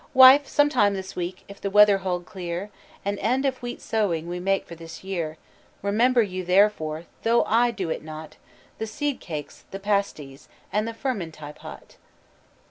[0.15, 2.71] "Wife, some time this weeke, if the wether hold cleere,
[3.05, 5.37] An end of wheat sowing we make for this yeare.
[5.83, 8.37] Remember you, therefore, though I do it not,
[8.79, 11.97] The seed cake, the Pasties, and Furmentie pot."